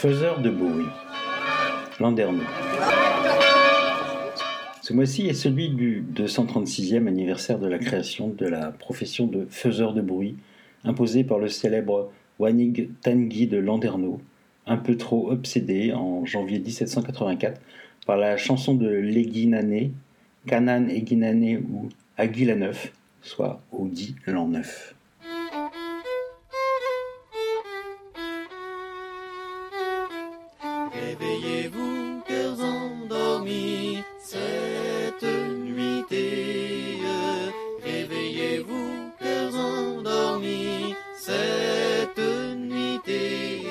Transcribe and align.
Faiseur 0.00 0.40
de 0.40 0.48
bruit. 0.48 0.86
Landerneau. 1.98 2.44
Ce 4.80 4.92
mois-ci 4.92 5.26
est 5.26 5.34
celui 5.34 5.70
du 5.70 6.04
236e 6.14 7.08
anniversaire 7.08 7.58
de 7.58 7.66
la 7.66 7.78
création 7.78 8.28
de 8.28 8.46
la 8.46 8.70
profession 8.70 9.26
de 9.26 9.48
faiseur 9.50 9.94
de 9.94 10.00
bruit 10.00 10.36
imposée 10.84 11.24
par 11.24 11.40
le 11.40 11.48
célèbre 11.48 12.12
Wanig 12.38 12.90
Tanguy 13.02 13.48
de 13.48 13.56
Landerneau, 13.56 14.20
un 14.68 14.76
peu 14.76 14.96
trop 14.96 15.32
obsédé 15.32 15.92
en 15.92 16.24
janvier 16.24 16.60
1784 16.60 17.60
par 18.06 18.16
la 18.16 18.36
chanson 18.36 18.74
de 18.74 18.88
l'Eguinane, 18.88 19.90
Kanan 20.46 20.88
Eguinane 20.88 21.56
ou 21.72 21.88
Aguilaneuf, 22.16 22.92
soit 23.20 23.60
Audi 23.72 24.14
l'an 24.28 24.46
neuf. 24.46 24.94
Réveillez-vous, 31.20 32.22
cœurs 32.28 32.60
endormis, 32.60 34.04
cette 34.20 35.24
nuitée. 35.24 37.00
Réveillez-vous, 37.84 39.10
cœurs 39.18 39.54
endormis, 39.56 40.94
cette 41.16 42.18
nuitée. 42.56 43.62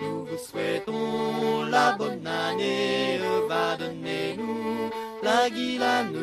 Nous 0.00 0.24
vous 0.24 0.38
souhaitons 0.38 1.64
la 1.64 1.92
bonne 1.92 2.26
année, 2.26 3.20
va 3.48 3.76
donner-nous 3.76 4.90
la 5.22 5.50
guilane. 5.50 6.16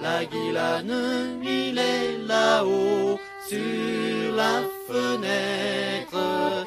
La 0.00 0.24
guilane, 0.24 1.42
il 1.42 1.78
est 1.78 2.18
là-haut, 2.28 3.18
sur 3.48 4.36
la 4.36 4.62
fenêtre. 4.86 6.66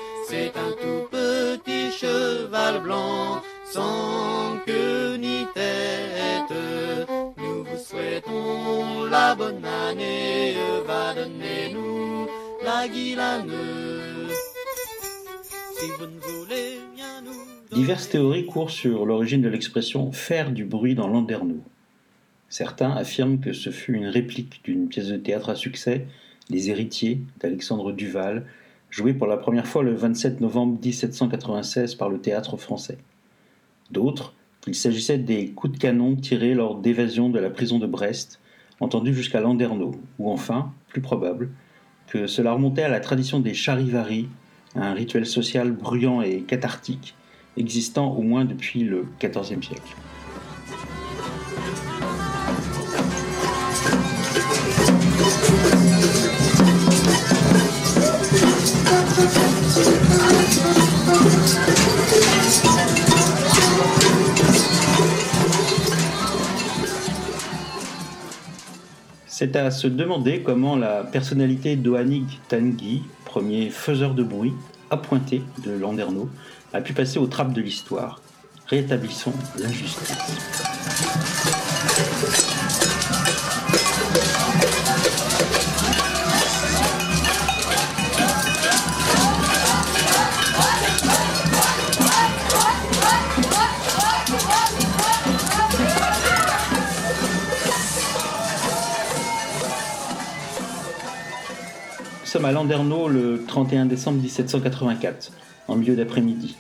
Tout 0.81 1.07
petit 1.11 1.91
cheval 1.91 2.81
blanc, 2.81 3.41
sans 3.65 4.57
queue 4.65 5.17
ni. 5.17 5.39
Nous 7.37 7.63
vous 7.63 7.77
souhaitons 7.77 9.05
la 9.09 9.35
bonne 9.35 9.65
année, 9.65 10.53
va 10.85 11.13
donner-nous 11.13 12.27
la 12.63 12.87
guilane. 12.87 13.51
Si 15.77 15.85
vous 15.97 16.05
ne 16.05 16.19
voulez 16.19 16.79
bien 16.95 17.21
nous... 17.21 17.75
Diverses 17.75 18.09
théories 18.09 18.45
courent 18.45 18.71
sur 18.71 19.05
l'origine 19.05 19.41
de 19.41 19.49
l'expression 19.49 20.11
faire 20.11 20.51
du 20.51 20.65
bruit 20.65 20.95
dans 20.95 21.07
Landerneau. 21.07 21.61
Certains 22.49 22.91
affirment 22.91 23.39
que 23.39 23.53
ce 23.53 23.69
fut 23.69 23.93
une 23.93 24.07
réplique 24.07 24.61
d'une 24.63 24.87
pièce 24.87 25.07
de 25.07 25.17
théâtre 25.17 25.49
à 25.49 25.55
succès, 25.55 26.07
Les 26.49 26.69
Héritiers 26.69 27.21
d'Alexandre 27.39 27.91
Duval, 27.91 28.45
jouée 28.89 29.13
pour 29.13 29.27
la 29.27 29.37
première 29.37 29.67
fois 29.67 29.83
le 29.83 29.93
27 29.93 30.41
novembre 30.41 30.79
1796 30.83 31.95
par 31.95 32.09
le 32.09 32.19
théâtre 32.19 32.57
français. 32.57 32.97
D'autres, 33.91 34.33
qu'il 34.61 34.75
s'agissait 34.75 35.17
des 35.17 35.49
coups 35.51 35.73
de 35.73 35.79
canon 35.79 36.15
tirés 36.15 36.53
lors 36.53 36.75
d'évasion 36.75 37.29
de 37.29 37.39
la 37.39 37.49
prison 37.49 37.79
de 37.79 37.87
Brest, 37.87 38.39
entendus 38.79 39.13
jusqu'à 39.13 39.41
Landerneau, 39.41 39.91
ou 40.19 40.31
enfin, 40.31 40.71
plus 40.87 41.01
probable, 41.01 41.49
que 42.07 42.27
cela 42.27 42.53
remontait 42.53 42.83
à 42.83 42.89
la 42.89 42.99
tradition 42.99 43.39
des 43.39 43.53
charivaris, 43.53 44.27
un 44.75 44.93
rituel 44.93 45.25
social 45.25 45.71
bruyant 45.71 46.21
et 46.21 46.41
cathartique, 46.41 47.15
existant 47.57 48.13
au 48.13 48.21
moins 48.21 48.45
depuis 48.45 48.83
le 48.83 49.05
XIVe 49.19 49.63
siècle. 49.63 49.95
C'est 69.39 69.55
à 69.55 69.71
se 69.71 69.87
demander 69.87 70.41
comment 70.41 70.75
la 70.75 71.05
personnalité 71.05 71.77
d'Oanig 71.77 72.27
Tanguy, 72.49 73.03
premier 73.23 73.69
faiseur 73.69 74.13
de 74.13 74.21
bruit, 74.21 74.51
appointé 74.89 75.41
de 75.63 75.71
Landerneau, 75.71 76.29
a 76.73 76.81
pu 76.81 76.91
passer 76.91 77.19
aux 77.19 77.27
trappes 77.27 77.53
de 77.53 77.61
l'histoire. 77.61 78.19
Rétablissons 78.67 79.31
l'injustice. 79.57 80.17
Sommes 102.29 102.45
à 102.45 102.51
Landerneau 102.51 103.07
le 103.07 103.43
31 103.47 103.87
décembre 103.87 104.21
1784, 104.21 105.31
en 105.67 105.75
milieu 105.75 105.95
d'après-midi. 105.95 106.57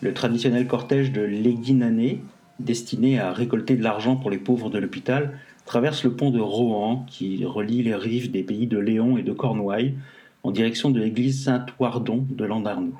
Le 0.00 0.14
traditionnel 0.14 0.66
cortège 0.66 1.12
de 1.12 1.20
l'Eguinane, 1.20 2.20
destiné 2.60 3.18
à 3.18 3.30
récolter 3.30 3.76
de 3.76 3.82
l'argent 3.82 4.16
pour 4.16 4.30
les 4.30 4.38
pauvres 4.38 4.70
de 4.70 4.78
l'hôpital, 4.78 5.38
traverse 5.66 6.02
le 6.02 6.12
pont 6.12 6.30
de 6.30 6.40
Rohan 6.40 7.04
qui 7.06 7.44
relie 7.44 7.82
les 7.82 7.94
rives 7.94 8.30
des 8.30 8.42
pays 8.42 8.66
de 8.66 8.78
Léon 8.78 9.18
et 9.18 9.22
de 9.22 9.34
Cornouailles 9.34 9.96
en 10.44 10.50
direction 10.50 10.88
de 10.88 10.98
l'église 10.98 11.44
Saint-Oardon 11.44 12.24
de 12.30 12.44
Landerneau. 12.46 12.94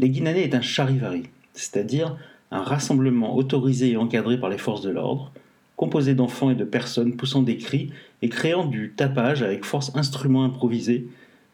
L'Eguinane 0.00 0.38
est 0.38 0.56
un 0.56 0.60
charivari, 0.60 1.22
c'est-à-dire 1.52 2.16
un 2.50 2.62
rassemblement 2.62 3.36
autorisé 3.36 3.92
et 3.92 3.96
encadré 3.96 4.40
par 4.40 4.50
les 4.50 4.58
forces 4.58 4.82
de 4.82 4.90
l'ordre, 4.90 5.30
composé 5.76 6.14
d'enfants 6.14 6.50
et 6.50 6.56
de 6.56 6.64
personnes 6.64 7.14
poussant 7.14 7.42
des 7.42 7.58
cris 7.58 7.92
et 8.22 8.28
créant 8.28 8.66
du 8.66 8.92
tapage 8.96 9.44
avec 9.44 9.64
force 9.64 9.92
instruments 9.94 10.42
improvisés 10.42 11.06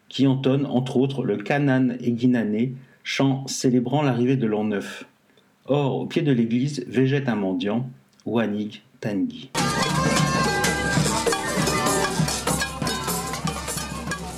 qui 0.09 0.27
entonne 0.27 0.65
entre 0.65 0.97
autres 0.97 1.23
le 1.23 1.37
Kanan 1.37 1.97
Eguinane, 2.01 2.75
chant 3.03 3.45
célébrant 3.47 4.01
l'arrivée 4.01 4.37
de 4.37 4.47
l'an 4.47 4.63
neuf. 4.63 5.05
Or, 5.65 5.97
au 5.97 6.05
pied 6.05 6.21
de 6.21 6.31
l'église 6.31 6.85
végète 6.87 7.27
un 7.27 7.35
mendiant, 7.35 7.89
Wanig 8.25 8.81
Tanguy. 9.01 9.49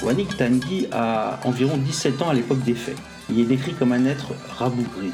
Wanig 0.04 0.36
Tanguy 0.38 0.88
a 0.92 1.40
environ 1.44 1.78
17 1.78 2.22
ans 2.22 2.30
à 2.30 2.34
l'époque 2.34 2.64
des 2.64 2.76
faits. 2.76 2.98
Il 3.30 3.40
est 3.40 3.46
décrit 3.46 3.74
comme 3.74 3.92
un 3.92 4.06
être 4.06 4.34
rabougri, 4.48 5.12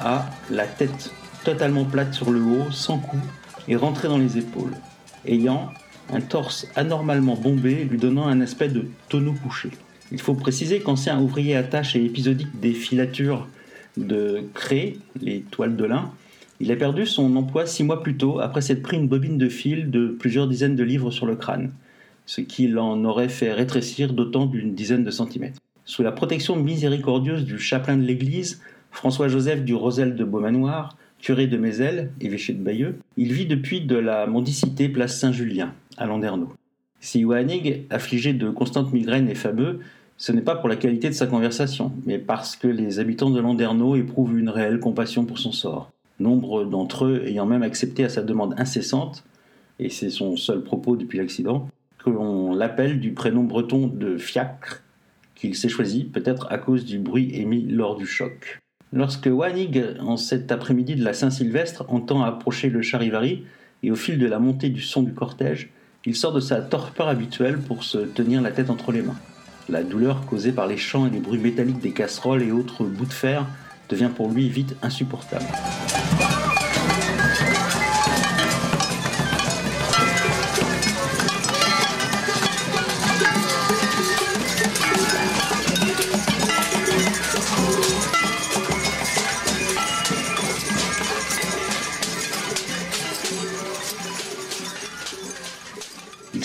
a 0.00 0.26
la 0.50 0.66
tête 0.66 1.12
totalement 1.44 1.84
plate 1.84 2.14
sur 2.14 2.30
le 2.30 2.40
haut, 2.40 2.70
sans 2.70 2.98
cou 2.98 3.16
et 3.66 3.76
rentrée 3.76 4.08
dans 4.08 4.18
les 4.18 4.38
épaules, 4.38 4.74
ayant 5.26 5.72
un 6.10 6.20
torse 6.20 6.66
anormalement 6.76 7.36
bombé 7.36 7.84
lui 7.84 7.98
donnant 7.98 8.26
un 8.26 8.40
aspect 8.40 8.68
de 8.68 8.86
tonneau 9.08 9.34
couché. 9.42 9.70
Il 10.10 10.20
faut 10.20 10.34
préciser 10.34 10.80
qu'ancien 10.80 11.20
ouvrier 11.20 11.60
tâches 11.70 11.96
et 11.96 12.04
épisodique 12.04 12.60
des 12.60 12.72
filatures 12.72 13.48
de 13.96 14.44
craie, 14.54 14.96
les 15.20 15.40
toiles 15.40 15.76
de 15.76 15.84
lin, 15.84 16.10
il 16.60 16.70
a 16.70 16.76
perdu 16.76 17.06
son 17.06 17.34
emploi 17.34 17.66
six 17.66 17.82
mois 17.82 18.02
plus 18.02 18.16
tôt 18.16 18.38
après 18.38 18.60
s'être 18.60 18.82
pris 18.82 18.96
une 18.96 19.08
bobine 19.08 19.36
de 19.36 19.48
fil 19.48 19.90
de 19.90 20.06
plusieurs 20.06 20.46
dizaines 20.46 20.76
de 20.76 20.84
livres 20.84 21.10
sur 21.10 21.26
le 21.26 21.34
crâne, 21.34 21.72
ce 22.24 22.40
qui 22.40 22.68
l'en 22.68 23.04
aurait 23.04 23.28
fait 23.28 23.52
rétrécir 23.52 24.12
d'autant 24.12 24.46
d'une 24.46 24.74
dizaine 24.74 25.02
de 25.02 25.10
centimètres. 25.10 25.60
Sous 25.84 26.04
la 26.04 26.12
protection 26.12 26.54
miséricordieuse 26.54 27.44
du 27.44 27.58
chapelain 27.58 27.96
de 27.96 28.04
l'église, 28.04 28.62
François-Joseph 28.92 29.64
du 29.64 29.74
Rosel 29.74 30.14
de 30.14 30.22
Beaumanoir, 30.22 30.96
curé 31.18 31.48
de 31.48 31.56
Mézel, 31.56 32.12
évêché 32.20 32.52
de 32.52 32.62
Bayeux, 32.62 32.98
il 33.16 33.32
vit 33.32 33.46
depuis 33.46 33.80
de 33.80 33.96
la 33.96 34.26
mendicité 34.26 34.88
place 34.88 35.18
Saint-Julien, 35.18 35.74
à 36.02 36.06
Landerneau. 36.06 36.52
Si 37.00 37.24
Wanig, 37.24 37.86
affligé 37.90 38.32
de 38.32 38.50
constantes 38.50 38.92
migraines, 38.92 39.28
est 39.28 39.34
fameux, 39.34 39.80
ce 40.16 40.30
n'est 40.30 40.42
pas 40.42 40.56
pour 40.56 40.68
la 40.68 40.76
qualité 40.76 41.08
de 41.08 41.14
sa 41.14 41.26
conversation, 41.26 41.92
mais 42.06 42.18
parce 42.18 42.54
que 42.54 42.68
les 42.68 43.00
habitants 43.00 43.30
de 43.30 43.40
Landerneau 43.40 43.96
éprouvent 43.96 44.38
une 44.38 44.48
réelle 44.48 44.78
compassion 44.78 45.24
pour 45.24 45.38
son 45.38 45.52
sort. 45.52 45.90
Nombre 46.20 46.64
d'entre 46.64 47.06
eux 47.06 47.24
ayant 47.26 47.46
même 47.46 47.62
accepté 47.62 48.04
à 48.04 48.08
sa 48.08 48.22
demande 48.22 48.54
incessante, 48.58 49.24
et 49.78 49.88
c'est 49.88 50.10
son 50.10 50.36
seul 50.36 50.62
propos 50.62 50.96
depuis 50.96 51.18
l'accident, 51.18 51.68
que 52.04 52.10
l'on 52.10 52.54
l'appelle 52.54 53.00
du 53.00 53.12
prénom 53.12 53.42
breton 53.42 53.88
de 53.88 54.16
fiacre, 54.16 54.82
qu'il 55.34 55.56
s'est 55.56 55.68
choisi 55.68 56.04
peut-être 56.04 56.46
à 56.50 56.58
cause 56.58 56.84
du 56.84 56.98
bruit 56.98 57.34
émis 57.34 57.62
lors 57.62 57.96
du 57.96 58.06
choc. 58.06 58.60
Lorsque 58.92 59.26
Wanig, 59.26 59.82
en 60.00 60.16
cet 60.16 60.52
après-midi 60.52 60.94
de 60.94 61.04
la 61.04 61.14
Saint-Sylvestre, 61.14 61.84
entend 61.88 62.22
approcher 62.22 62.68
le 62.68 62.82
charivari, 62.82 63.44
et 63.82 63.90
au 63.90 63.96
fil 63.96 64.18
de 64.18 64.26
la 64.26 64.38
montée 64.38 64.68
du 64.68 64.82
son 64.82 65.02
du 65.02 65.14
cortège, 65.14 65.70
il 66.04 66.16
sort 66.16 66.32
de 66.32 66.40
sa 66.40 66.60
torpeur 66.60 67.08
habituelle 67.08 67.58
pour 67.58 67.84
se 67.84 67.98
tenir 67.98 68.42
la 68.42 68.50
tête 68.50 68.70
entre 68.70 68.92
les 68.92 69.02
mains. 69.02 69.18
La 69.68 69.82
douleur 69.84 70.26
causée 70.26 70.52
par 70.52 70.66
les 70.66 70.76
chants 70.76 71.06
et 71.06 71.10
les 71.10 71.20
bruits 71.20 71.38
métalliques 71.38 71.80
des 71.80 71.92
casseroles 71.92 72.42
et 72.42 72.50
autres 72.50 72.84
bouts 72.84 73.06
de 73.06 73.12
fer 73.12 73.46
devient 73.88 74.10
pour 74.14 74.28
lui 74.28 74.48
vite 74.48 74.74
insupportable. 74.82 75.46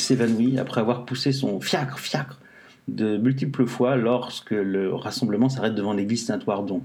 S'évanouit 0.07 0.57
après 0.57 0.79
avoir 0.79 1.03
poussé 1.05 1.33
son 1.33 1.59
fiacre, 1.59 1.99
fiacre 1.99 2.39
de 2.87 3.17
multiples 3.17 3.65
fois 3.65 3.97
lorsque 3.97 4.51
le 4.51 4.93
rassemblement 4.93 5.49
s'arrête 5.49 5.75
devant 5.75 5.91
l'église 5.91 6.25
Saint-Oardon. 6.25 6.81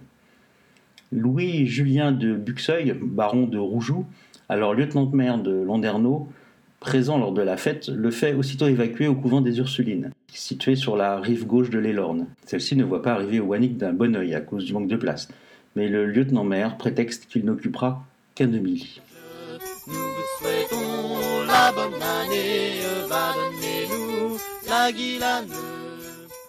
Louis-Julien 1.12 2.10
de 2.10 2.34
Buxeuil, 2.34 2.96
baron 3.00 3.46
de 3.46 3.58
Roujoux, 3.58 4.06
alors 4.48 4.74
lieutenant-maire 4.74 5.38
de 5.38 5.52
Landerneau, 5.52 6.28
présent 6.80 7.16
lors 7.16 7.30
de 7.30 7.42
la 7.42 7.56
fête, 7.56 7.88
le 7.88 8.10
fait 8.10 8.34
aussitôt 8.34 8.66
évacuer 8.66 9.06
au 9.06 9.14
couvent 9.14 9.40
des 9.40 9.58
Ursulines, 9.58 10.10
situé 10.26 10.74
sur 10.74 10.96
la 10.96 11.20
rive 11.20 11.46
gauche 11.46 11.70
de 11.70 11.78
l'Elorne. 11.78 12.26
Celle-ci 12.44 12.74
ne 12.74 12.82
voit 12.82 13.02
pas 13.02 13.12
arriver 13.12 13.38
Wannick 13.38 13.76
d'un 13.76 13.92
bon 13.92 14.16
oeil 14.16 14.34
à 14.34 14.40
cause 14.40 14.64
du 14.64 14.72
manque 14.72 14.88
de 14.88 14.96
place, 14.96 15.28
mais 15.76 15.88
le 15.88 16.06
lieutenant-maire 16.06 16.76
prétexte 16.76 17.26
qu'il 17.26 17.44
n'occupera 17.44 18.04
qu'un 18.34 18.48
demi-lit. 18.48 19.00
Nous 19.86 19.94
vous 19.94 20.40
souhaitons 20.40 21.46
la 21.46 21.70
bonne 21.70 22.02
année, 22.02 23.01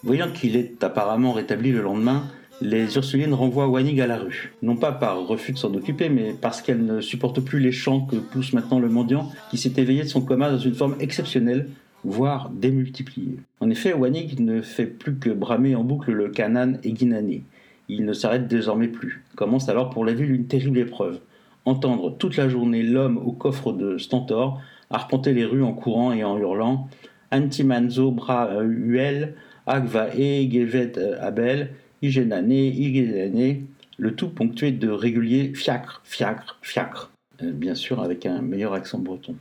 Voyant 0.01 0.31
qu'il 0.31 0.55
est 0.55 0.81
apparemment 0.81 1.33
rétabli 1.33 1.73
le 1.73 1.81
lendemain, 1.81 2.23
les 2.61 2.95
Ursulines 2.95 3.33
renvoient 3.33 3.67
Wannig 3.67 3.99
à 3.99 4.07
la 4.07 4.17
rue. 4.17 4.53
Non 4.61 4.77
pas 4.77 4.93
par 4.93 5.27
refus 5.27 5.51
de 5.51 5.57
s'en 5.57 5.73
occuper, 5.73 6.07
mais 6.07 6.33
parce 6.39 6.61
qu'elle 6.61 6.85
ne 6.85 7.01
supporte 7.01 7.41
plus 7.41 7.59
les 7.59 7.73
chants 7.73 8.05
que 8.05 8.15
pousse 8.15 8.53
maintenant 8.53 8.79
le 8.79 8.87
mendiant, 8.87 9.29
qui 9.51 9.57
s'est 9.57 9.73
éveillé 9.75 10.03
de 10.03 10.07
son 10.07 10.21
coma 10.21 10.49
dans 10.49 10.57
une 10.57 10.73
forme 10.73 10.95
exceptionnelle, 11.01 11.67
voire 12.05 12.49
démultipliée. 12.49 13.39
En 13.59 13.69
effet, 13.69 13.93
Wannig 13.93 14.39
ne 14.39 14.61
fait 14.61 14.85
plus 14.85 15.17
que 15.17 15.29
bramer 15.29 15.75
en 15.75 15.83
boucle 15.83 16.13
le 16.13 16.29
Canaan 16.29 16.75
et 16.83 16.93
Guinané. 16.93 17.43
Il 17.89 18.05
ne 18.05 18.13
s'arrête 18.13 18.47
désormais 18.47 18.87
plus. 18.87 19.21
Commence 19.35 19.67
alors 19.67 19.89
pour 19.89 20.05
la 20.05 20.13
ville 20.13 20.31
une 20.31 20.47
terrible 20.47 20.77
épreuve. 20.77 21.19
Entendre 21.65 22.15
toute 22.17 22.37
la 22.37 22.47
journée 22.47 22.83
l'homme 22.83 23.17
au 23.17 23.33
coffre 23.33 23.73
de 23.73 23.97
Stentor 23.97 24.61
arpenter 24.93 25.33
les 25.33 25.45
rues 25.45 25.63
en 25.63 25.73
courant 25.73 26.13
et 26.13 26.23
en 26.23 26.37
hurlant 26.37 26.87
Antimanzo 27.33 28.11
bra 28.11 28.61
uel, 28.61 29.33
agva 29.65 30.07
e 30.15 30.47
gevet 30.49 30.97
abel, 31.19 31.69
Igenane, 32.03 32.51
Igenane, 32.51 33.65
le 33.97 34.15
tout 34.15 34.29
ponctué 34.29 34.71
de 34.71 34.89
réguliers 34.89 35.53
fiacre, 35.55 36.01
fiacre, 36.03 36.59
fiacre. 36.61 37.11
Euh, 37.41 37.51
bien 37.51 37.73
sûr 37.73 38.01
avec 38.01 38.25
un 38.27 38.41
meilleur 38.41 38.73
accent 38.73 38.99
breton. 38.99 39.35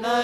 La. 0.00 0.22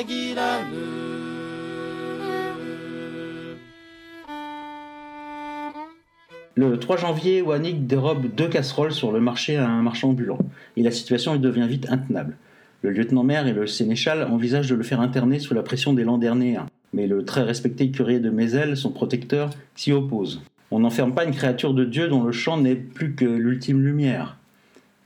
Le 6.54 6.76
3 6.76 6.96
janvier, 6.96 7.40
Wannick 7.40 7.86
dérobe 7.86 8.34
deux 8.34 8.48
casseroles 8.48 8.92
sur 8.92 9.12
le 9.12 9.20
marché 9.20 9.56
à 9.56 9.68
un 9.68 9.82
marchand 9.82 10.10
ambulant, 10.10 10.38
et 10.76 10.82
la 10.82 10.90
situation 10.90 11.36
devient 11.36 11.66
vite 11.68 11.88
intenable. 11.88 12.36
Le 12.82 12.90
lieutenant-maire 12.90 13.46
et 13.46 13.52
le 13.52 13.66
sénéchal 13.66 14.24
envisagent 14.24 14.68
de 14.68 14.74
le 14.74 14.82
faire 14.82 15.00
interner 15.00 15.38
sous 15.38 15.54
la 15.54 15.62
pression 15.62 15.92
des 15.92 16.02
Landernéens, 16.02 16.66
mais 16.93 17.06
le 17.06 17.25
très 17.25 17.43
respecté 17.43 17.90
curé 17.90 18.20
de 18.20 18.31
Mézel, 18.31 18.76
son 18.76 18.90
protecteur, 18.90 19.50
s'y 19.75 19.93
oppose. 19.93 20.40
On 20.70 20.81
n'enferme 20.81 21.14
pas 21.14 21.25
une 21.25 21.35
créature 21.35 21.75
de 21.75 21.85
Dieu 21.85 22.08
dont 22.08 22.23
le 22.23 22.32
chant 22.32 22.58
n'est 22.58 22.76
plus 22.76 23.14
que 23.14 23.25
l'ultime 23.25 23.82
lumière. 23.82 24.37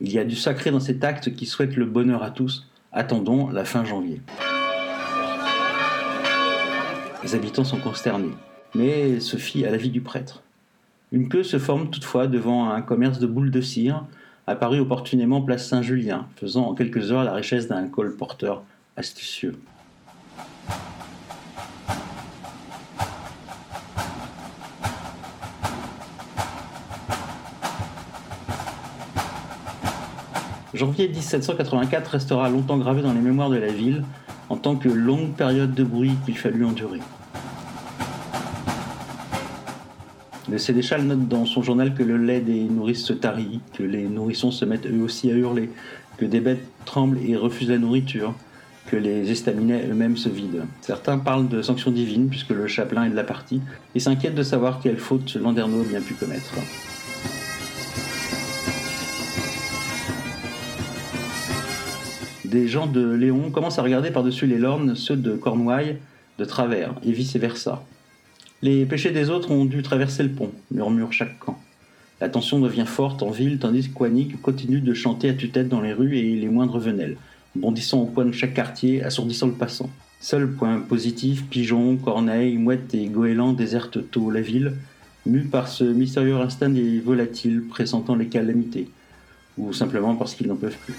Il 0.01 0.11
y 0.11 0.19
a 0.19 0.25
du 0.25 0.35
sacré 0.35 0.71
dans 0.71 0.79
cet 0.79 1.03
acte 1.03 1.33
qui 1.33 1.45
souhaite 1.45 1.75
le 1.75 1.85
bonheur 1.85 2.23
à 2.23 2.31
tous. 2.31 2.67
Attendons 2.91 3.49
la 3.49 3.63
fin 3.63 3.85
janvier. 3.85 4.21
Les 7.23 7.35
habitants 7.35 7.63
sont 7.63 7.79
consternés, 7.79 8.33
mais 8.75 9.21
se 9.21 9.37
fient 9.37 9.65
à 9.65 9.71
l'avis 9.71 9.89
du 9.89 10.01
prêtre. 10.01 10.43
Une 11.13 11.29
queue 11.29 11.43
se 11.43 11.59
forme 11.59 11.89
toutefois 11.89 12.27
devant 12.27 12.69
un 12.69 12.81
commerce 12.81 13.19
de 13.19 13.27
boules 13.27 13.51
de 13.51 13.61
cire, 13.61 14.03
apparu 14.47 14.79
opportunément 14.79 15.41
place 15.41 15.67
Saint-Julien, 15.67 16.27
faisant 16.35 16.67
en 16.67 16.73
quelques 16.73 17.11
heures 17.11 17.23
la 17.23 17.33
richesse 17.33 17.67
d'un 17.67 17.87
colporteur 17.87 18.63
astucieux. 18.97 19.55
Janvier 30.73 31.07
1784 31.07 32.07
restera 32.07 32.49
longtemps 32.49 32.79
gravé 32.79 33.03
dans 33.03 33.13
les 33.13 33.21
mémoires 33.21 33.51
de 33.51 33.57
la 33.57 33.71
ville 33.71 34.03
en 34.49 34.57
tant 34.57 34.75
que 34.75 34.89
longue 34.89 35.33
période 35.33 35.75
de 35.75 35.83
bruit 35.83 36.13
qu'il 36.25 36.35
fallut 36.35 36.65
endurer. 36.65 36.99
Le 40.49 40.57
sénéchal 40.57 41.03
note 41.03 41.27
dans 41.27 41.45
son 41.45 41.61
journal 41.61 41.93
que 41.93 42.01
le 42.01 42.17
lait 42.17 42.41
des 42.41 42.63
nourrices 42.63 43.05
se 43.05 43.13
tarit, 43.13 43.59
que 43.73 43.83
les 43.83 44.07
nourrissons 44.07 44.51
se 44.51 44.65
mettent 44.65 44.87
eux 44.87 45.01
aussi 45.01 45.31
à 45.31 45.35
hurler, 45.35 45.69
que 46.17 46.25
des 46.25 46.39
bêtes 46.39 46.65
tremblent 46.85 47.19
et 47.23 47.35
refusent 47.35 47.69
la 47.69 47.77
nourriture, 47.77 48.33
que 48.87 48.95
les 48.95 49.31
estaminets 49.31 49.87
eux-mêmes 49.87 50.17
se 50.17 50.29
vident. 50.29 50.65
Certains 50.81 51.19
parlent 51.19 51.47
de 51.47 51.61
sanctions 51.61 51.91
divines 51.91 52.29
puisque 52.29 52.49
le 52.49 52.67
chapelain 52.67 53.05
est 53.05 53.11
de 53.11 53.15
la 53.15 53.23
partie 53.23 53.61
et 53.93 53.99
s'inquiètent 53.99 54.35
de 54.35 54.43
savoir 54.43 54.79
quelle 54.81 54.97
faute 54.97 55.35
Landerneau 55.35 55.81
a 55.81 55.85
bien 55.85 56.01
pu 56.01 56.15
commettre. 56.15 56.53
Des 62.53 62.67
gens 62.67 62.85
de 62.85 63.15
Léon 63.15 63.49
commencent 63.49 63.79
à 63.79 63.81
regarder 63.81 64.11
par-dessus 64.11 64.45
les 64.45 64.59
lornes 64.59 64.95
ceux 64.95 65.15
de 65.15 65.31
Cornouailles 65.31 65.97
de 66.37 66.45
travers 66.45 66.93
et 67.03 67.11
vice-versa. 67.11 67.83
Les 68.61 68.85
péchés 68.85 69.09
des 69.09 69.31
autres 69.31 69.49
ont 69.49 69.65
dû 69.65 69.81
traverser 69.81 70.21
le 70.21 70.29
pont, 70.29 70.51
murmure 70.69 71.11
chaque 71.11 71.39
camp. 71.39 71.59
La 72.21 72.29
tension 72.29 72.59
devient 72.59 72.85
forte 72.85 73.23
en 73.23 73.31
ville 73.31 73.57
tandis 73.57 73.89
que 73.89 73.97
Quanic 73.97 74.39
continue 74.39 74.81
de 74.81 74.93
chanter 74.93 75.29
à 75.29 75.33
tue-tête 75.33 75.67
dans 75.67 75.81
les 75.81 75.93
rues 75.93 76.15
et 76.15 76.35
les 76.35 76.47
moindres 76.47 76.77
venelles, 76.77 77.17
bondissant 77.55 78.01
au 78.01 78.05
coin 78.05 78.25
de 78.25 78.31
chaque 78.31 78.53
quartier, 78.53 79.01
assourdissant 79.01 79.47
le 79.47 79.53
passant. 79.53 79.89
Seul 80.19 80.51
point 80.51 80.79
positif, 80.79 81.45
pigeons, 81.49 81.97
corneilles, 81.97 82.57
mouettes 82.57 82.93
et 82.93 83.07
goélands 83.07 83.53
désertent 83.53 84.11
tôt 84.11 84.29
la 84.29 84.41
ville, 84.41 84.73
mus 85.25 85.45
par 85.45 85.67
ce 85.67 85.85
mystérieux 85.85 86.35
instinct 86.35 86.69
des 86.69 86.99
volatiles 86.99 87.63
pressentant 87.67 88.15
les 88.15 88.27
calamités, 88.27 88.89
ou 89.57 89.73
simplement 89.73 90.15
parce 90.15 90.35
qu'ils 90.35 90.49
n'en 90.49 90.55
peuvent 90.55 90.77
plus. 90.85 90.93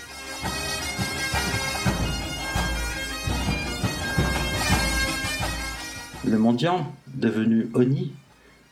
Le 6.26 6.38
mendiant, 6.38 6.90
devenu 7.14 7.68
Oni, 7.74 8.12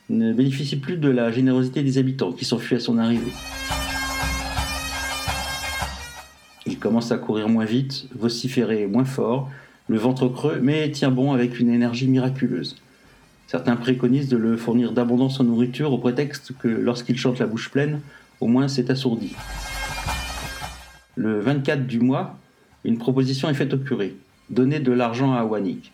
ne 0.09 0.33
bénéficie 0.33 0.77
plus 0.77 0.97
de 0.97 1.09
la 1.09 1.31
générosité 1.31 1.83
des 1.83 1.97
habitants 1.97 2.31
qui 2.31 2.45
s'enfuient 2.45 2.75
à 2.75 2.79
son 2.79 2.97
arrivée. 2.97 3.31
Il 6.65 6.79
commence 6.79 7.11
à 7.11 7.17
courir 7.17 7.49
moins 7.49 7.65
vite, 7.65 8.07
vociférer 8.15 8.87
moins 8.87 9.05
fort, 9.05 9.49
le 9.87 9.97
ventre 9.97 10.27
creux, 10.27 10.59
mais 10.61 10.89
tient 10.91 11.11
bon 11.11 11.31
avec 11.31 11.59
une 11.59 11.69
énergie 11.69 12.07
miraculeuse. 12.07 12.75
Certains 13.47 13.75
préconisent 13.75 14.29
de 14.29 14.37
le 14.37 14.57
fournir 14.57 14.91
d'abondance 14.91 15.39
en 15.39 15.43
nourriture 15.43 15.93
au 15.93 15.99
prétexte 15.99 16.53
que 16.57 16.67
lorsqu'il 16.67 17.17
chante 17.17 17.39
la 17.39 17.45
bouche 17.45 17.69
pleine, 17.69 18.01
au 18.39 18.47
moins 18.47 18.67
c'est 18.67 18.89
assourdi. 18.89 19.35
Le 21.15 21.39
24 21.39 21.85
du 21.85 21.99
mois, 21.99 22.37
une 22.83 22.97
proposition 22.97 23.49
est 23.49 23.53
faite 23.53 23.73
au 23.73 23.77
curé 23.77 24.15
donner 24.49 24.79
de 24.79 24.91
l'argent 24.91 25.33
à 25.33 25.43
Wannick 25.43 25.91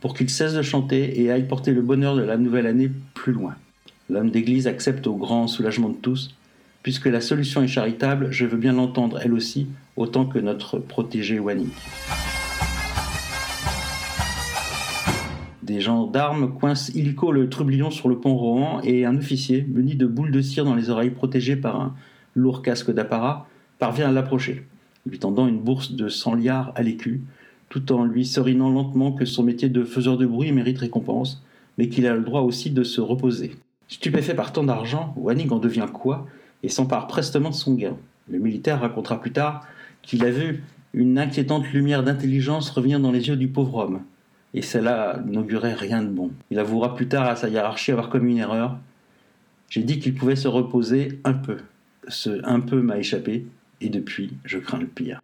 pour 0.00 0.14
qu'il 0.14 0.30
cesse 0.30 0.54
de 0.54 0.62
chanter 0.62 1.20
et 1.20 1.30
aille 1.30 1.46
porter 1.46 1.72
le 1.72 1.82
bonheur 1.82 2.16
de 2.16 2.22
la 2.22 2.36
nouvelle 2.36 2.66
année 2.66 2.90
plus 3.14 3.32
loin. 3.32 3.54
L'homme 4.10 4.30
d'église 4.30 4.66
accepte 4.66 5.06
au 5.06 5.16
grand 5.16 5.48
soulagement 5.48 5.88
de 5.88 5.96
tous, 5.96 6.34
puisque 6.82 7.06
la 7.06 7.20
solution 7.20 7.62
est 7.62 7.68
charitable, 7.68 8.28
je 8.30 8.46
veux 8.46 8.56
bien 8.56 8.72
l'entendre 8.72 9.18
elle 9.22 9.32
aussi, 9.32 9.66
autant 9.96 10.24
que 10.24 10.38
notre 10.38 10.78
protégé 10.78 11.38
Wannick. 11.38 11.72
Des 15.62 15.80
gendarmes 15.80 16.54
coincent 16.54 16.90
illico 16.94 17.30
le 17.30 17.50
trublion 17.50 17.90
sur 17.90 18.08
le 18.08 18.18
pont 18.18 18.36
Rohan 18.36 18.80
et 18.84 19.04
un 19.04 19.18
officier, 19.18 19.66
muni 19.68 19.96
de 19.96 20.06
boules 20.06 20.30
de 20.30 20.40
cire 20.40 20.64
dans 20.64 20.74
les 20.74 20.88
oreilles 20.88 21.10
protégées 21.10 21.56
par 21.56 21.78
un 21.78 21.94
lourd 22.34 22.62
casque 22.62 22.90
d'apparat, 22.90 23.46
parvient 23.78 24.08
à 24.08 24.12
l'approcher, 24.12 24.64
lui 25.04 25.18
tendant 25.18 25.46
une 25.46 25.58
bourse 25.58 25.92
de 25.92 26.08
100 26.08 26.36
liards 26.36 26.72
à 26.74 26.82
l'écu, 26.82 27.20
tout 27.68 27.92
en 27.92 28.04
lui 28.04 28.24
serinant 28.24 28.70
lentement 28.70 29.12
que 29.12 29.24
son 29.24 29.42
métier 29.42 29.68
de 29.68 29.84
faiseur 29.84 30.16
de 30.16 30.26
bruit 30.26 30.52
mérite 30.52 30.78
récompense, 30.78 31.42
mais 31.76 31.88
qu'il 31.88 32.06
a 32.06 32.14
le 32.14 32.22
droit 32.22 32.40
aussi 32.40 32.70
de 32.70 32.82
se 32.82 33.00
reposer. 33.00 33.56
Stupéfait 33.88 34.34
par 34.34 34.52
tant 34.52 34.64
d'argent, 34.64 35.14
Wannig 35.16 35.52
en 35.52 35.58
devient 35.58 35.86
quoi 35.92 36.26
et 36.62 36.68
s'empare 36.68 37.06
prestement 37.06 37.50
de 37.50 37.54
son 37.54 37.74
gain. 37.74 37.96
Le 38.28 38.38
militaire 38.38 38.80
racontera 38.80 39.20
plus 39.20 39.32
tard 39.32 39.64
qu'il 40.02 40.24
a 40.24 40.30
vu 40.30 40.62
une 40.92 41.18
inquiétante 41.18 41.70
lumière 41.72 42.02
d'intelligence 42.02 42.70
revenir 42.70 43.00
dans 43.00 43.12
les 43.12 43.28
yeux 43.28 43.36
du 43.36 43.48
pauvre 43.48 43.76
homme, 43.76 44.02
et 44.54 44.62
cela 44.62 45.22
n'augurait 45.26 45.74
rien 45.74 46.02
de 46.02 46.08
bon. 46.08 46.30
Il 46.50 46.58
avouera 46.58 46.94
plus 46.94 47.08
tard 47.08 47.26
à 47.26 47.36
sa 47.36 47.48
hiérarchie 47.48 47.92
avoir 47.92 48.08
commis 48.08 48.32
une 48.32 48.38
erreur. 48.38 48.78
J'ai 49.68 49.82
dit 49.82 49.98
qu'il 49.98 50.14
pouvait 50.14 50.36
se 50.36 50.48
reposer 50.48 51.20
un 51.24 51.34
peu. 51.34 51.58
Ce 52.08 52.40
un 52.44 52.60
peu 52.60 52.80
m'a 52.80 52.98
échappé, 52.98 53.46
et 53.80 53.90
depuis, 53.90 54.32
je 54.44 54.58
crains 54.58 54.78
le 54.78 54.86
pire. 54.86 55.20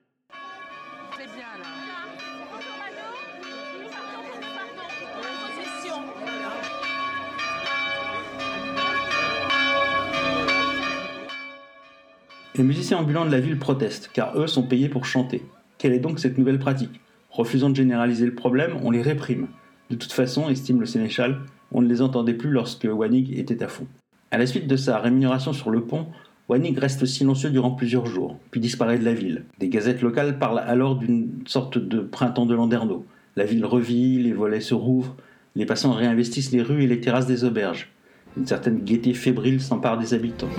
Les 12.56 12.62
musiciens 12.62 12.99
ambulants 12.99 13.26
de 13.26 13.32
la 13.32 13.40
ville 13.40 13.58
protestent, 13.58 14.11
car 14.12 14.38
eux 14.38 14.46
sont 14.46 14.62
payés 14.62 14.88
pour 14.88 15.06
chanter. 15.06 15.42
Quelle 15.76 15.92
est 15.92 15.99
donc 15.99 16.20
cette 16.20 16.38
nouvelle 16.38 16.61
pratique? 16.61 17.00
Refusant 17.30 17.68
de 17.68 17.75
généraliser 17.75 18.26
le 18.26 18.34
problème, 18.37 18.76
on 18.84 18.92
les 18.92 19.02
réprime. 19.02 19.49
De 19.90 19.96
toute 19.96 20.12
façon, 20.12 20.49
estime 20.49 20.78
le 20.78 20.87
sénéchal, 20.87 21.40
on 21.73 21.82
ne 21.82 21.88
les 21.88 22.00
entendait 22.00 22.32
plus 22.32 22.50
lorsque 22.50 22.87
Wanig 22.88 23.37
était 23.37 23.64
à 23.64 23.66
fond. 23.66 23.88
À 24.30 24.38
la 24.38 24.46
suite 24.46 24.68
de 24.68 24.76
sa 24.76 24.99
rémunération 24.99 25.52
sur 25.52 25.70
le 25.70 25.80
pont, 25.80 26.06
Wanig 26.49 26.78
reste 26.78 27.04
silencieux 27.06 27.50
durant 27.50 27.73
plusieurs 27.73 28.06
jours, 28.06 28.38
puis 28.52 28.61
disparaît 28.61 29.00
de 29.00 29.04
la 29.04 29.14
ville. 29.14 29.46
Des 29.58 29.68
gazettes 29.68 30.00
locales 30.00 30.38
parlent 30.38 30.62
alors 30.64 30.94
d'une 30.94 31.42
sorte 31.46 31.76
de 31.76 31.99
printemps 31.99 32.46
de 32.46 32.54
Landerneau. 32.54 33.04
La 33.34 33.46
ville 33.46 33.64
revit, 33.64 34.23
les 34.23 34.32
volets 34.32 34.61
se 34.61 34.75
rouvrent, 34.75 35.16
les 35.56 35.66
passants 35.66 35.92
réinvestissent 35.92 36.52
les 36.52 36.62
rues 36.62 36.84
et 36.84 36.87
les 36.87 37.00
terrasses 37.00 37.26
des 37.26 37.42
auberges. 37.42 37.90
Une 38.37 38.46
certaine 38.46 38.84
gaieté 38.84 39.12
fébrile 39.12 39.61
s'empare 39.61 39.99
des 39.99 40.14
habitants. 40.14 40.50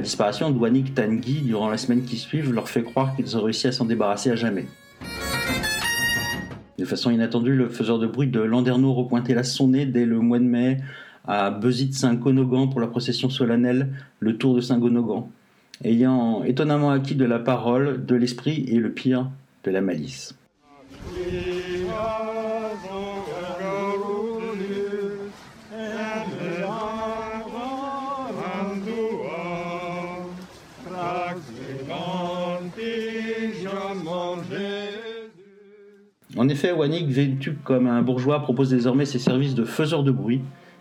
La 0.00 0.04
disparition 0.04 0.50
de 0.50 0.58
Wanik 0.58 0.94
Tanguy 0.94 1.42
durant 1.42 1.68
la 1.68 1.76
semaine 1.76 2.04
qui 2.04 2.16
suivent 2.16 2.54
leur 2.54 2.70
fait 2.70 2.82
croire 2.82 3.14
qu'ils 3.14 3.36
ont 3.36 3.42
réussi 3.42 3.66
à 3.66 3.72
s'en 3.72 3.84
débarrasser 3.84 4.30
à 4.30 4.34
jamais. 4.34 4.64
De 6.78 6.86
façon 6.86 7.10
inattendue, 7.10 7.54
le 7.54 7.68
faiseur 7.68 7.98
de 7.98 8.06
bruit 8.06 8.26
de 8.26 8.40
Landerneau 8.40 8.94
repointait 8.94 9.34
la 9.34 9.44
son 9.44 9.68
dès 9.68 10.06
le 10.06 10.18
mois 10.20 10.38
de 10.38 10.44
mai 10.44 10.78
à 11.28 11.50
Bezit-Saint-Gonogan 11.50 12.70
pour 12.70 12.80
la 12.80 12.86
procession 12.86 13.28
solennelle, 13.28 13.90
le 14.20 14.38
Tour 14.38 14.54
de 14.54 14.62
Saint-Gonogan, 14.62 15.24
ayant 15.84 16.44
étonnamment 16.44 16.92
acquis 16.92 17.14
de 17.14 17.26
la 17.26 17.38
parole, 17.38 18.06
de 18.06 18.14
l'esprit 18.14 18.64
et 18.68 18.78
le 18.78 18.92
pire, 18.92 19.28
de 19.64 19.70
la 19.70 19.82
malice. 19.82 20.34
En 36.40 36.48
effet, 36.48 36.72
Wanik, 36.72 37.06
vêtu 37.06 37.52
comme 37.52 37.86
un 37.86 38.00
bourgeois, 38.00 38.40
propose 38.40 38.70
désormais 38.70 39.04
ses 39.04 39.18
services 39.18 39.54
de 39.54 39.66
faiseur 39.66 40.02
de 40.02 40.10
bruit 40.10 40.40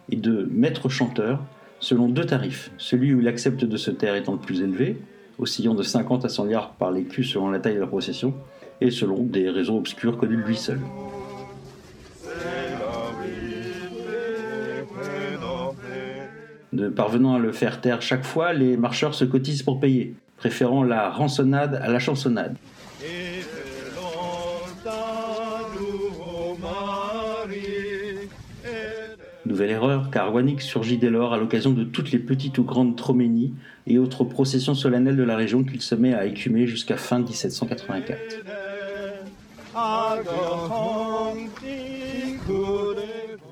et 0.10 0.16
de 0.16 0.48
maître 0.50 0.88
chanteur 0.88 1.44
selon 1.82 2.08
deux 2.08 2.24
tarifs. 2.24 2.72
Celui 2.78 3.14
où 3.14 3.20
il 3.20 3.28
accepte 3.28 3.66
de 3.66 3.76
se 3.76 3.92
taire 3.92 4.16
étant 4.16 4.32
le 4.32 4.38
plus 4.38 4.62
élevé, 4.62 4.96
oscillant 5.38 5.76
de 5.76 5.84
50 5.84 6.24
à 6.24 6.30
100 6.30 6.46
liards 6.46 6.70
par 6.76 6.92
l'écu 6.92 7.26
selon 7.26 7.50
la 7.50 7.60
taille 7.60 7.76
de 7.76 7.82
la 7.82 7.88
procession, 7.88 8.34
et 8.80 8.90
selon 8.90 9.22
des 9.22 9.50
raisons 9.50 9.78
obscures 9.78 10.18
connues 10.18 10.38
de 10.38 10.44
lui 10.44 10.56
seul. 10.56 10.80
Ne 16.72 16.88
parvenant 16.88 17.36
à 17.36 17.40
le 17.40 17.52
faire 17.52 17.82
taire 17.82 18.02
chaque 18.02 18.24
fois, 18.24 18.54
les 18.54 18.78
marcheurs 18.78 19.14
se 19.14 19.26
cotisent 19.26 19.64
pour 19.64 19.82
payer, 19.82 20.16
préférant 20.38 20.86
la 20.86 21.10
rançonnade 21.10 21.82
à 21.84 21.90
la 21.90 22.00
chansonnade. 22.00 22.56
Erreur, 29.68 30.10
car 30.12 30.34
Wanik 30.34 30.62
surgit 30.62 30.98
dès 30.98 31.10
lors 31.10 31.34
à 31.34 31.38
l'occasion 31.38 31.72
de 31.72 31.84
toutes 31.84 32.12
les 32.12 32.20
petites 32.20 32.58
ou 32.58 32.64
grandes 32.64 32.96
troménies 32.96 33.54
et 33.88 33.98
autres 33.98 34.24
processions 34.24 34.76
solennelles 34.76 35.18
de 35.18 35.24
la 35.24 35.36
région 35.36 35.64
qu'il 35.64 35.82
se 35.82 35.96
met 35.96 36.14
à 36.14 36.26
écumer 36.26 36.68
jusqu'à 36.68 36.98
fin 36.98 37.20
1784. 37.20 38.20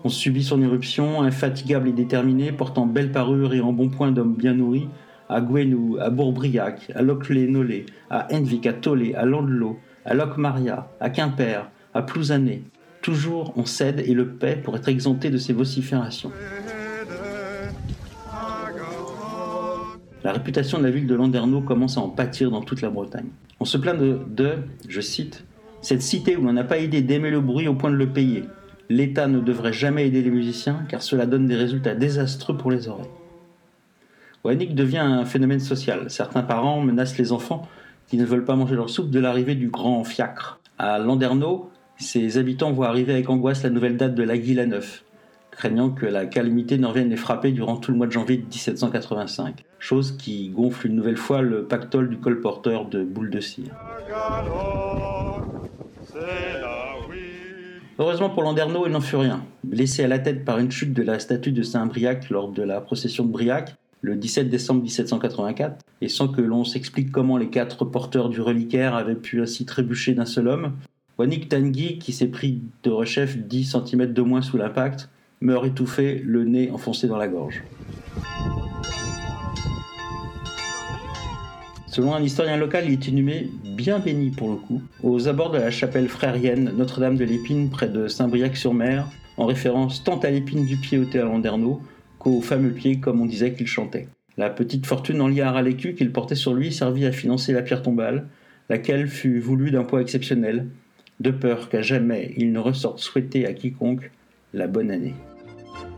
On 0.03 0.09
subit 0.09 0.43
son 0.43 0.61
éruption, 0.61 1.21
infatigable 1.21 1.89
et 1.89 1.93
déterminé, 1.93 2.51
portant 2.51 2.85
belle 2.85 3.11
parure 3.11 3.53
et 3.53 3.61
en 3.61 3.73
bon 3.73 3.89
point 3.89 4.11
d'homme 4.11 4.35
bien 4.35 4.53
nourri, 4.53 4.87
à 5.29 5.41
Gwenou, 5.41 5.97
à 5.99 6.09
Bourbriac, 6.09 6.91
à 6.95 7.01
Lochlé-Nolé, 7.01 7.85
à 8.09 8.27
Envik, 8.33 8.65
à 8.67 8.73
Tolé, 8.73 9.13
à 9.15 9.25
Landelot, 9.25 9.77
à 10.05 10.13
Locmaria, 10.13 10.87
à 10.99 11.09
Quimper, 11.09 11.69
à 11.93 12.01
Plouzané, 12.01 12.63
Toujours 13.07 13.53
on 13.55 13.63
cède 13.63 14.03
et 14.05 14.13
le 14.13 14.27
paie 14.27 14.57
pour 14.57 14.75
être 14.75 14.89
exempté 14.89 15.29
de 15.29 15.37
ces 15.37 15.53
vociférations. 15.53 16.29
La 20.25 20.33
réputation 20.33 20.77
de 20.77 20.83
la 20.83 20.91
ville 20.91 21.07
de 21.07 21.15
Landerneau 21.15 21.61
commence 21.61 21.97
à 21.97 22.01
en 22.01 22.09
pâtir 22.09 22.51
dans 22.51 22.59
toute 22.59 22.81
la 22.81 22.89
Bretagne. 22.89 23.29
On 23.61 23.63
se 23.63 23.77
plaint 23.77 23.97
de, 23.97 24.55
je 24.89 24.99
cite, 24.99 25.45
cette 25.79 26.01
cité 26.01 26.35
où 26.35 26.43
l'on 26.43 26.51
n'a 26.51 26.65
pas 26.65 26.79
idée 26.79 27.01
d'aimer 27.01 27.29
le 27.29 27.39
bruit 27.39 27.69
au 27.69 27.75
point 27.75 27.91
de 27.91 27.95
le 27.95 28.09
payer. 28.09 28.43
L'État 28.89 29.27
ne 29.27 29.39
devrait 29.39 29.71
jamais 29.71 30.05
aider 30.05 30.21
les 30.21 30.29
musiciens 30.29 30.83
car 30.89 31.01
cela 31.01 31.25
donne 31.25 31.47
des 31.47 31.55
résultats 31.55 31.95
désastreux 31.95 32.57
pour 32.57 32.71
les 32.71 32.89
oreilles. 32.89 33.07
Wannick 34.43 34.75
devient 34.75 34.97
un 34.97 35.23
phénomène 35.23 35.61
social. 35.61 36.09
Certains 36.09 36.43
parents 36.43 36.81
menacent 36.81 37.17
les 37.17 37.31
enfants 37.31 37.69
qui 38.09 38.17
ne 38.17 38.25
veulent 38.25 38.43
pas 38.43 38.57
manger 38.57 38.75
leur 38.75 38.89
soupe 38.89 39.09
de 39.09 39.19
l'arrivée 39.21 39.55
du 39.55 39.69
grand 39.69 40.03
fiacre. 40.03 40.59
À 40.77 40.99
Landerneau, 40.99 41.71
ses 41.99 42.37
habitants 42.37 42.71
voient 42.71 42.87
arriver 42.87 43.13
avec 43.13 43.29
angoisse 43.29 43.63
la 43.63 43.69
nouvelle 43.69 43.97
date 43.97 44.15
de 44.15 44.27
à 44.27 44.65
Neuf, 44.65 45.03
craignant 45.51 45.89
que 45.89 46.05
la 46.05 46.25
calamité 46.25 46.77
ne 46.77 46.85
revienne 46.85 47.09
les 47.09 47.17
frapper 47.17 47.51
durant 47.51 47.77
tout 47.77 47.91
le 47.91 47.97
mois 47.97 48.07
de 48.07 48.11
janvier 48.11 48.37
de 48.37 48.43
1785, 48.43 49.65
chose 49.79 50.15
qui 50.17 50.49
gonfle 50.49 50.87
une 50.87 50.95
nouvelle 50.95 51.17
fois 51.17 51.41
le 51.41 51.65
pactole 51.65 52.09
du 52.09 52.17
colporteur 52.17 52.85
de 52.85 53.03
boules 53.03 53.31
de 53.31 53.39
cire. 53.39 53.75
Heureusement 57.99 58.29
pour 58.29 58.43
Landerneau, 58.43 58.85
il 58.85 58.91
n'en 58.91 59.01
fut 59.01 59.15
rien. 59.15 59.43
Blessé 59.63 60.03
à 60.03 60.07
la 60.07 60.19
tête 60.19 60.45
par 60.45 60.59
une 60.59 60.69
chute 60.69 60.93
de 60.93 61.01
la 61.01 61.17
statue 61.17 61.51
de 61.51 61.63
Saint-Briac 61.63 62.29
lors 62.29 62.49
de 62.49 62.61
la 62.61 62.79
procession 62.79 63.25
de 63.25 63.31
Briac, 63.31 63.75
le 64.01 64.15
17 64.15 64.49
décembre 64.49 64.83
1784, 64.83 65.83
et 66.01 66.07
sans 66.07 66.27
que 66.27 66.41
l'on 66.41 66.63
s'explique 66.63 67.11
comment 67.11 67.37
les 67.37 67.49
quatre 67.49 67.85
porteurs 67.85 68.29
du 68.29 68.39
reliquaire 68.39 68.93
avaient 68.93 69.15
pu 69.15 69.41
ainsi 69.41 69.65
trébucher 69.65 70.13
d'un 70.13 70.25
seul 70.25 70.47
homme, 70.47 70.73
Wanik 71.17 71.49
Tanguy, 71.49 71.97
qui 71.97 72.13
s'est 72.13 72.27
pris 72.27 72.61
de 72.83 72.91
rechef 72.91 73.37
10 73.37 73.75
cm 73.75 74.13
de 74.13 74.21
moins 74.21 74.43
sous 74.43 74.57
l'impact, 74.57 75.09
meurt 75.41 75.65
étouffé, 75.65 76.21
le 76.23 76.45
nez 76.45 76.69
enfoncé 76.69 77.07
dans 77.07 77.17
la 77.17 77.27
gorge. 77.27 77.63
Selon 81.87 82.13
un 82.13 82.21
historien 82.21 82.57
local, 82.57 82.83
il 82.85 82.93
est 82.93 83.07
inhumé 83.07 83.49
bien 83.75 83.97
béni 83.97 84.29
pour 84.29 84.51
le 84.51 84.57
coup, 84.57 84.83
aux 85.01 85.27
abords 85.27 85.49
de 85.49 85.57
la 85.57 85.71
chapelle 85.71 86.07
frérienne 86.07 86.71
Notre-Dame 86.77 87.17
de 87.17 87.25
l'Épine 87.25 87.71
près 87.71 87.89
de 87.89 88.07
Saint-Briac-sur-Mer, 88.07 89.07
en 89.37 89.47
référence 89.47 90.03
tant 90.03 90.19
à 90.19 90.29
l'épine 90.29 90.67
du 90.67 90.77
pied 90.77 90.99
au 90.99 91.05
à 91.17 91.23
Landerneau 91.23 91.81
qu'au 92.19 92.41
fameux 92.41 92.71
pied 92.71 92.99
comme 92.99 93.21
on 93.21 93.25
disait 93.25 93.53
qu'il 93.53 93.65
chantait. 93.65 94.07
La 94.37 94.51
petite 94.51 94.85
fortune 94.85 95.21
en 95.21 95.27
liard 95.27 95.55
à 95.55 95.63
l'écu 95.63 95.95
qu'il 95.95 96.11
portait 96.11 96.35
sur 96.35 96.53
lui 96.53 96.71
servit 96.71 97.07
à 97.07 97.11
financer 97.11 97.53
la 97.53 97.63
pierre 97.63 97.81
tombale, 97.81 98.27
laquelle 98.69 99.07
fut 99.07 99.39
voulue 99.39 99.71
d'un 99.71 99.83
poids 99.83 100.01
exceptionnel, 100.01 100.67
de 101.19 101.31
peur 101.31 101.69
qu'à 101.69 101.81
jamais 101.81 102.33
il 102.37 102.51
ne 102.51 102.59
ressorte 102.59 102.99
souhaiter 102.99 103.47
à 103.47 103.53
quiconque 103.53 104.11
la 104.53 104.67
bonne 104.67 104.91
année. 104.91 105.15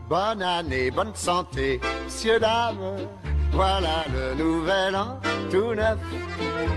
Bonne 0.10 0.42
année, 0.42 0.90
bonne 0.90 1.14
santé, 1.14 1.80
messieurs, 2.06 2.40
dames, 2.40 2.98
voilà 3.52 4.06
le 4.12 4.44
nouvel 4.44 4.96
an 4.96 5.20
tout 5.52 5.74
neuf. 5.74 6.00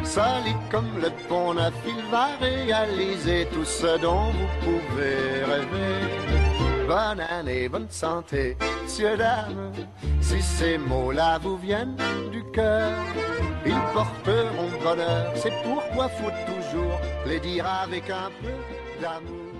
Solide 0.05 0.57
comme 0.71 0.99
le 1.01 1.11
pont 1.29 1.55
neuf, 1.55 1.73
il 1.87 2.11
va 2.11 2.37
réaliser 2.41 3.47
tout 3.53 3.65
ce 3.65 3.99
dont 4.01 4.31
vous 4.33 4.49
pouvez 4.61 5.45
rêver. 5.45 6.87
Bonne 6.87 7.21
année, 7.21 7.69
bonne 7.69 7.89
santé, 7.89 8.57
messieurs, 8.83 9.17
dames, 9.17 9.73
si 10.21 10.43
ces 10.43 10.79
mots-là 10.79 11.39
vous 11.39 11.57
viennent 11.57 11.97
du 12.33 12.43
cœur, 12.53 12.91
ils 13.65 13.81
porteront 13.95 14.69
bonheur, 14.83 15.33
c'est 15.37 15.53
pourquoi 15.63 16.09
toujours 16.09 16.32
les 17.27 17.41
dire 17.41 17.67
avec 17.67 18.11
un 18.11 18.31
peu 18.41 19.01
d'amour. 19.01 19.52